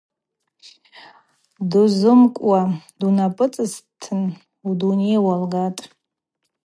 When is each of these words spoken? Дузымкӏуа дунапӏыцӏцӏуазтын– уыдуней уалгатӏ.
Дузымкӏуа 1.69 2.59
дунапӏыцӏцӏуазтын– 2.99 4.21
уыдуней 4.65 5.17
уалгатӏ. 5.25 5.81